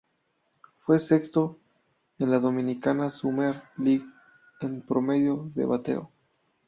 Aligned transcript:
Fue 0.79 0.97
sexto 0.97 1.59
en 2.17 2.31
la 2.31 2.39
Dominican 2.39 3.11
Summer 3.11 3.61
League 3.77 4.03
en 4.61 4.81
promedio 4.81 5.51
de 5.53 5.63
bateo. 5.65 6.11